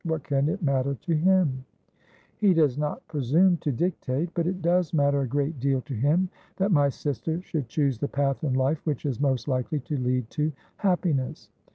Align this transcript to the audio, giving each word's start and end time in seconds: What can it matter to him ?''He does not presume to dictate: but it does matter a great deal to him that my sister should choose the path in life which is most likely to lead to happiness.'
What 0.03 0.23
can 0.23 0.49
it 0.49 0.63
matter 0.63 0.95
to 1.01 1.13
him 1.13 1.63
?''He 2.41 2.55
does 2.55 2.75
not 2.75 3.07
presume 3.07 3.57
to 3.57 3.71
dictate: 3.71 4.29
but 4.33 4.47
it 4.47 4.59
does 4.63 4.95
matter 4.95 5.21
a 5.21 5.27
great 5.27 5.59
deal 5.59 5.81
to 5.81 5.93
him 5.93 6.27
that 6.57 6.71
my 6.71 6.89
sister 6.89 7.39
should 7.43 7.67
choose 7.69 7.99
the 7.99 8.07
path 8.07 8.43
in 8.43 8.55
life 8.55 8.81
which 8.83 9.05
is 9.05 9.21
most 9.21 9.47
likely 9.47 9.79
to 9.81 9.97
lead 9.99 10.27
to 10.31 10.51
happiness.' 10.77 11.51